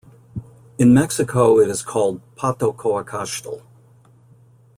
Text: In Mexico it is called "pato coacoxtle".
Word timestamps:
In 0.79 0.95
Mexico 0.95 1.59
it 1.59 1.69
is 1.69 1.83
called 1.83 2.21
"pato 2.35 2.75
coacoxtle". 2.75 3.61